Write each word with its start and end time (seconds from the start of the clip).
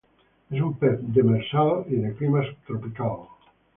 Es 0.49 0.59
un 0.59 0.73
pez 0.79 0.97
demersal 1.13 1.85
y 1.89 1.97
de 1.97 2.15
clima 2.15 2.41
subtropical. 2.43 3.27